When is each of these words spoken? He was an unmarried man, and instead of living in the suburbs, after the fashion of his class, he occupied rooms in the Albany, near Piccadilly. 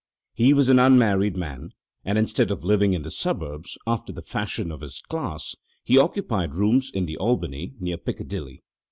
He 0.33 0.51
was 0.55 0.67
an 0.67 0.79
unmarried 0.79 1.37
man, 1.37 1.73
and 2.03 2.17
instead 2.17 2.49
of 2.49 2.63
living 2.63 2.93
in 2.93 3.03
the 3.03 3.11
suburbs, 3.11 3.77
after 3.85 4.11
the 4.11 4.23
fashion 4.23 4.71
of 4.71 4.81
his 4.81 4.99
class, 4.99 5.55
he 5.83 5.95
occupied 5.95 6.55
rooms 6.55 6.89
in 6.91 7.05
the 7.05 7.17
Albany, 7.17 7.73
near 7.79 7.97
Piccadilly. 7.99 8.63